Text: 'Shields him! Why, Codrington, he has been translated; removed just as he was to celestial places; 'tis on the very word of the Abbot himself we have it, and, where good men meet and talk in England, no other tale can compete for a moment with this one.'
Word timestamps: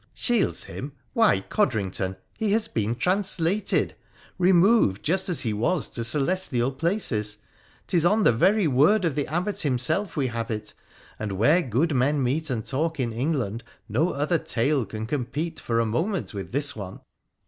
'Shields 0.25 0.63
him! 0.63 0.93
Why, 1.13 1.41
Codrington, 1.41 2.15
he 2.35 2.53
has 2.53 2.67
been 2.67 2.95
translated; 2.95 3.93
removed 4.39 5.03
just 5.03 5.29
as 5.29 5.41
he 5.41 5.53
was 5.53 5.87
to 5.89 6.03
celestial 6.03 6.71
places; 6.71 7.37
'tis 7.85 8.03
on 8.03 8.23
the 8.23 8.31
very 8.31 8.67
word 8.67 9.05
of 9.05 9.13
the 9.13 9.27
Abbot 9.27 9.61
himself 9.61 10.17
we 10.17 10.25
have 10.25 10.49
it, 10.49 10.73
and, 11.19 11.33
where 11.33 11.61
good 11.61 11.93
men 11.95 12.23
meet 12.23 12.49
and 12.49 12.65
talk 12.65 12.99
in 12.99 13.13
England, 13.13 13.63
no 13.87 14.09
other 14.09 14.39
tale 14.39 14.85
can 14.87 15.05
compete 15.05 15.59
for 15.59 15.79
a 15.79 15.85
moment 15.85 16.33
with 16.33 16.51
this 16.51 16.75
one.' 16.75 17.01